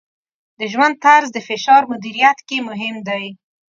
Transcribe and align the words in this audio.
د 0.59 0.61
ژوند 0.71 0.95
طرز 1.05 1.29
د 1.33 1.37
فشار 1.47 1.81
مدیریت 1.91 2.37
کې 2.47 2.57
مهم 2.69 2.95
دی. 3.07 3.25